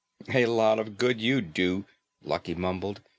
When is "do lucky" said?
1.53-2.55